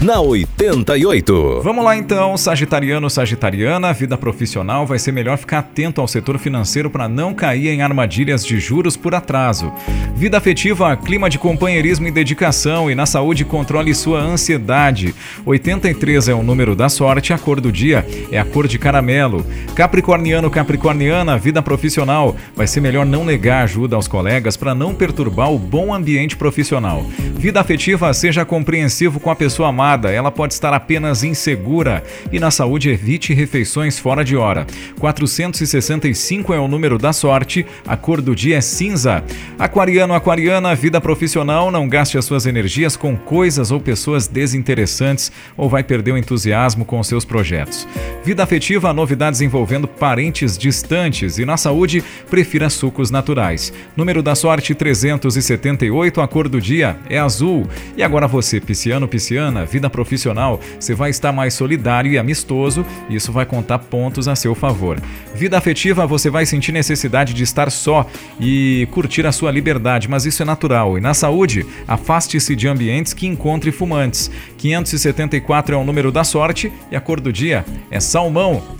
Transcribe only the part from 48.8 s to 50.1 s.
novidades envolvendo